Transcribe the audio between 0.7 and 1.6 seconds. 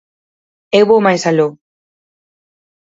Eu vou máis aló.